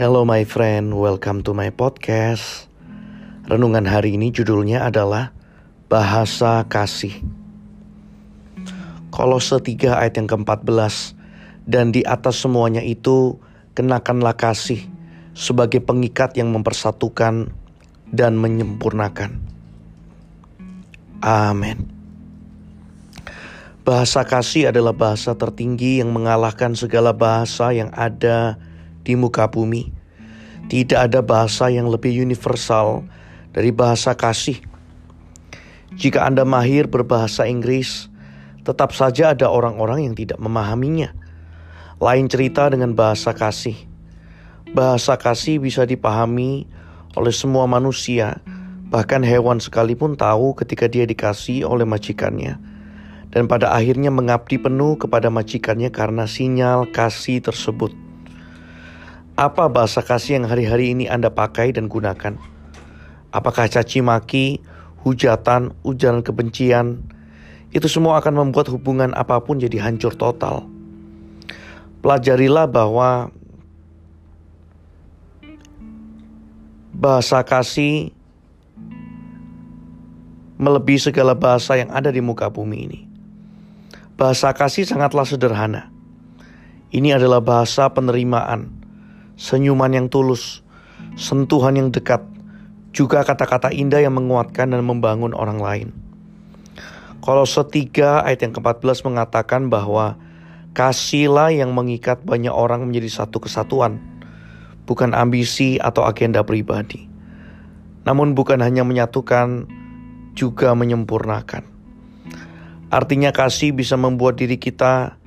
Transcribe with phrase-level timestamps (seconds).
[0.00, 2.72] Hello my friend, welcome to my podcast.
[3.44, 5.36] Renungan hari ini judulnya adalah
[5.92, 7.20] Bahasa Kasih.
[9.12, 11.12] Kolose 3 ayat yang ke-14
[11.68, 13.44] Dan di atas semuanya itu
[13.76, 14.88] kenakanlah kasih
[15.36, 17.52] sebagai pengikat yang mempersatukan
[18.08, 19.36] dan menyempurnakan.
[21.20, 21.92] Amin.
[23.84, 28.69] Bahasa kasih adalah bahasa tertinggi yang mengalahkan segala bahasa yang ada di
[29.16, 29.90] muka bumi.
[30.70, 33.02] Tidak ada bahasa yang lebih universal
[33.50, 34.62] dari bahasa kasih.
[35.98, 38.06] Jika Anda mahir berbahasa Inggris,
[38.62, 41.10] tetap saja ada orang-orang yang tidak memahaminya.
[41.98, 43.74] Lain cerita dengan bahasa kasih.
[44.70, 46.70] Bahasa kasih bisa dipahami
[47.18, 48.38] oleh semua manusia,
[48.86, 52.54] bahkan hewan sekalipun tahu ketika dia dikasih oleh majikannya.
[53.34, 58.09] Dan pada akhirnya mengabdi penuh kepada majikannya karena sinyal kasih tersebut.
[59.40, 62.36] Apa bahasa kasih yang hari-hari ini Anda pakai dan gunakan?
[63.32, 64.60] Apakah caci maki,
[65.00, 67.00] hujatan, ujaran kebencian?
[67.72, 70.68] Itu semua akan membuat hubungan apa pun jadi hancur total.
[72.04, 73.32] Pelajarilah bahwa
[76.92, 78.12] bahasa kasih
[80.60, 83.00] melebihi segala bahasa yang ada di muka bumi ini.
[84.20, 85.88] Bahasa kasih sangatlah sederhana.
[86.92, 88.79] Ini adalah bahasa penerimaan,
[89.40, 90.60] senyuman yang tulus,
[91.16, 92.20] sentuhan yang dekat,
[92.92, 95.88] juga kata-kata indah yang menguatkan dan membangun orang lain.
[97.24, 100.20] Kalau setiga ayat yang ke-14 mengatakan bahwa
[100.70, 103.98] Kasihlah yang mengikat banyak orang menjadi satu kesatuan,
[104.86, 107.10] bukan ambisi atau agenda pribadi.
[108.06, 109.66] Namun bukan hanya menyatukan,
[110.38, 111.66] juga menyempurnakan.
[112.86, 115.18] Artinya kasih bisa membuat diri kita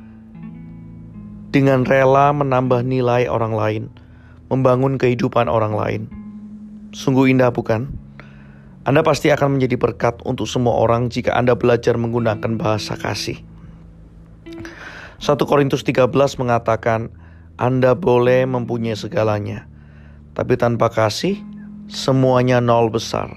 [1.52, 3.84] dengan rela menambah nilai orang lain,
[4.48, 6.02] membangun kehidupan orang lain.
[6.94, 7.90] Sungguh indah bukan?
[8.84, 13.40] Anda pasti akan menjadi berkat untuk semua orang jika Anda belajar menggunakan bahasa kasih.
[15.24, 17.08] 1 Korintus 13 mengatakan,
[17.56, 19.72] Anda boleh mempunyai segalanya,
[20.36, 21.40] tapi tanpa kasih,
[21.88, 23.32] semuanya nol besar.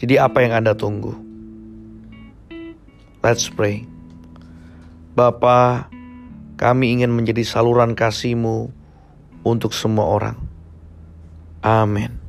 [0.00, 1.12] Jadi apa yang Anda tunggu?
[3.20, 3.84] Let's pray.
[5.12, 5.92] Bapa,
[6.56, 8.81] kami ingin menjadi saluran kasih-Mu
[9.42, 10.36] untuk semua orang.
[11.62, 12.21] Amin.